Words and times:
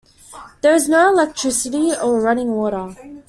There 0.63 0.73
is 0.73 0.89
no 0.89 1.11
electricity 1.13 1.91
or 1.93 2.19
running 2.19 2.53
water. 2.53 2.95